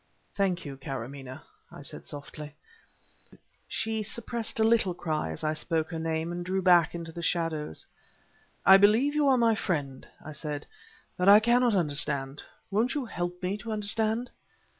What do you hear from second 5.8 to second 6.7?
her name, and drew